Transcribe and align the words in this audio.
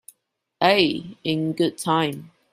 Aye, 0.59 1.15
in 1.23 1.53
good 1.53 1.77
time. 1.77 2.31